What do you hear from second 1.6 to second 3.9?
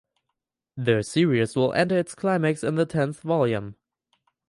enter its climax in the tenth volume.